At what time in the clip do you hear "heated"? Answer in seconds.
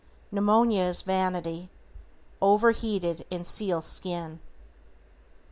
2.71-3.23